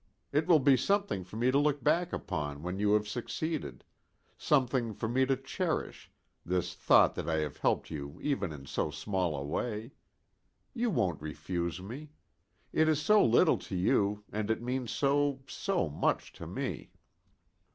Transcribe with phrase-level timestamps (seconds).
[0.31, 3.83] It will be something for me to look back upon when you have succeeded;
[4.35, 6.09] something for me to cherish,
[6.43, 9.91] this thought that I have helped you even in so small a way.
[10.73, 12.09] You won't refuse me.
[12.73, 16.89] It is so little to you, and it means so so much to me."